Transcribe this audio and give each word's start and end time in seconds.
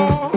more. 0.00 0.29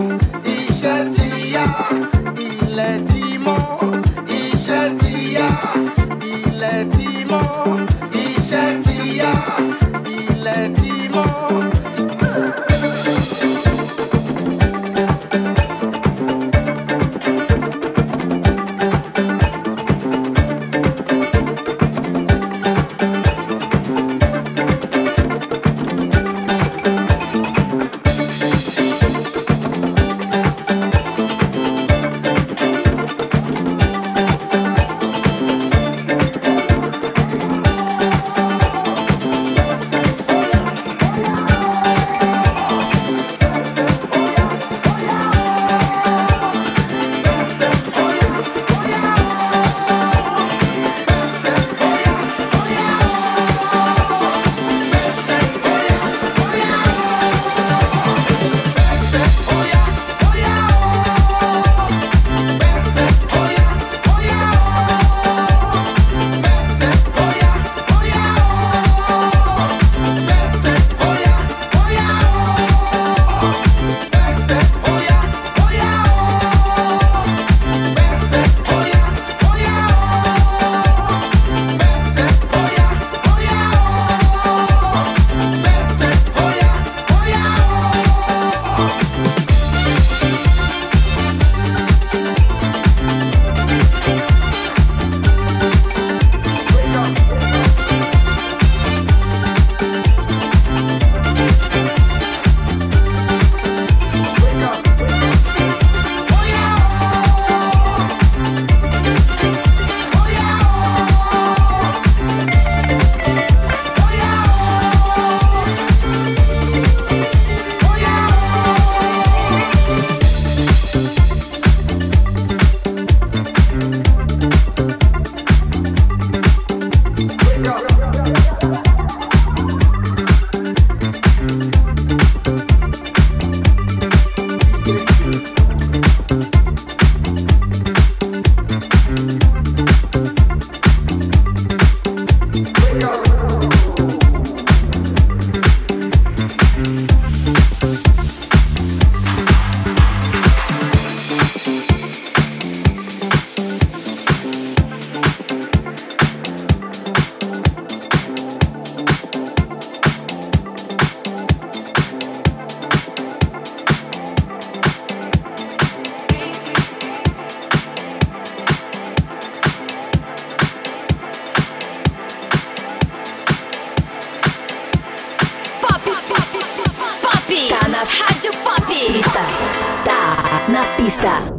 Despierta. 181.24 181.53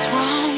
what's 0.00 0.12
wrong 0.14 0.49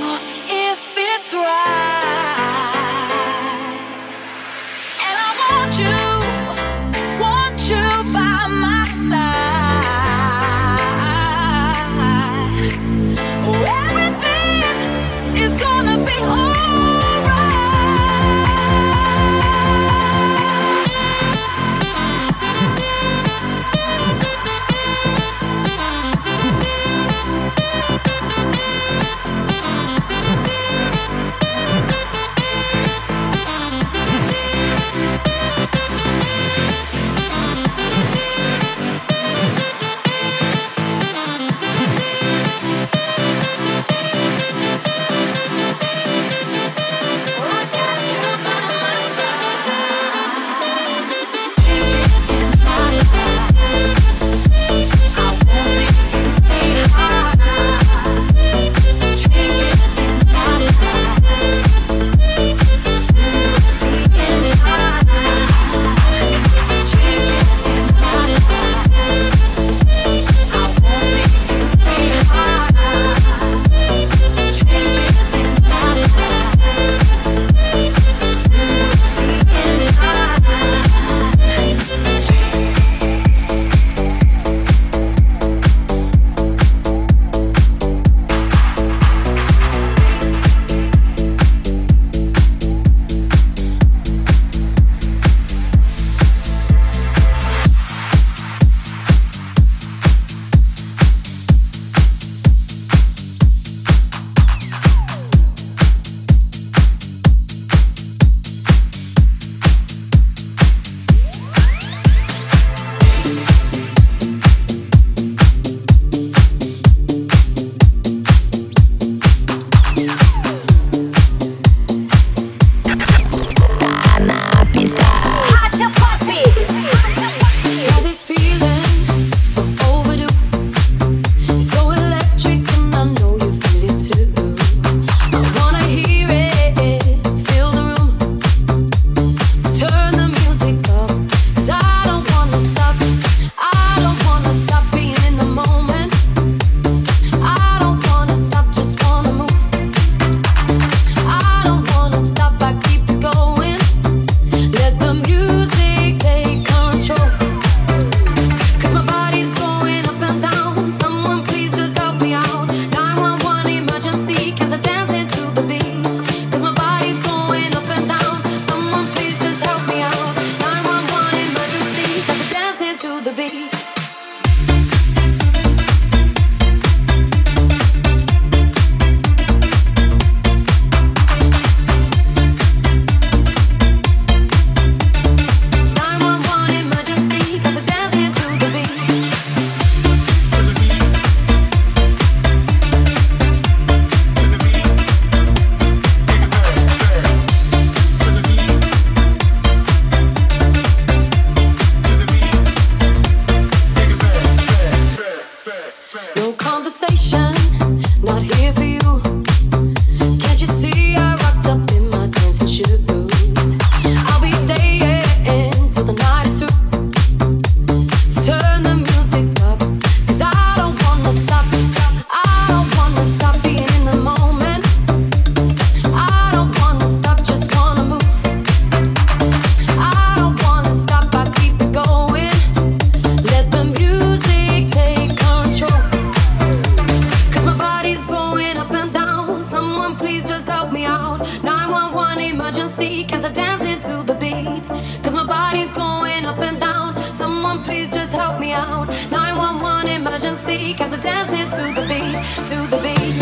down. 248.82 249.06
911 249.30 250.08
emergency, 250.08 250.94
cause 250.94 251.12
we're 251.12 251.22
dancing 251.22 251.68
to 251.70 252.00
the 252.00 252.06
beat, 252.08 252.66
to 252.68 252.76
the 252.90 252.98
beat. 253.02 253.41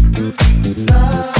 Love. 0.00 1.39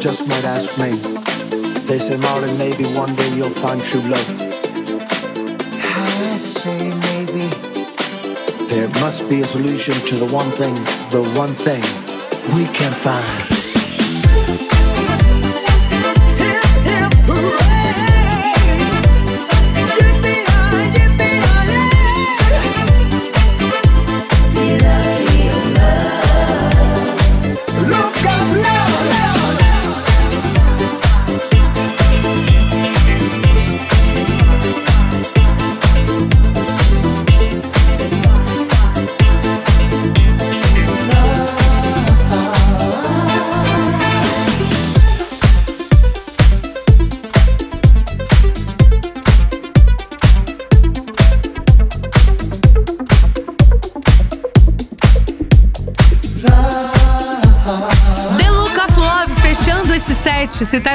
Just 0.00 0.26
might 0.28 0.44
ask 0.44 0.78
me. 0.78 0.92
They 1.86 1.98
say, 1.98 2.16
Martin, 2.16 2.56
maybe 2.56 2.84
one 2.98 3.14
day 3.14 3.28
you'll 3.36 3.50
find 3.50 3.82
true 3.84 4.00
love. 4.00 4.30
I 5.82 6.36
say, 6.38 6.88
maybe. 7.12 7.48
There 8.64 8.88
must 9.02 9.28
be 9.28 9.42
a 9.42 9.44
solution 9.44 9.94
to 10.06 10.16
the 10.16 10.32
one 10.32 10.50
thing, 10.52 10.74
the 11.10 11.22
one 11.36 11.52
thing 11.52 11.82
we 12.56 12.64
can't 12.72 12.96
find. 12.96 13.59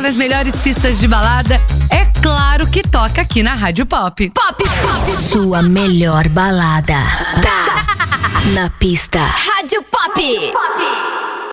Nas 0.06 0.18
melhores 0.18 0.56
pistas 0.58 1.00
de 1.00 1.08
balada, 1.08 1.60
é 1.90 2.06
claro 2.22 2.68
que 2.68 2.84
toca 2.84 3.22
aqui 3.22 3.42
na 3.42 3.56
Rádio 3.56 3.88
Pop. 3.88 4.30
Pop, 4.30 4.64
pop. 4.64 5.24
Sua 5.24 5.64
melhor 5.64 6.28
balada. 6.30 6.94
Tá. 7.42 7.88
Na 8.54 8.70
pista. 8.70 9.20
Rádio 9.20 9.82
Pop. 9.82 10.22